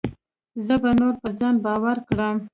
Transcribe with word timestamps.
زه 0.65 0.75
به 0.81 0.91
نور 0.99 1.13
پر 1.21 1.31
ځان 1.39 1.55
باوري 1.63 2.01
کړم. 2.09 2.37